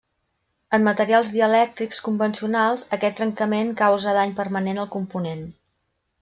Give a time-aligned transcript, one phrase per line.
[0.77, 5.47] En materials dielèctrics convencionals, aquest trencament causa dany permanent al component.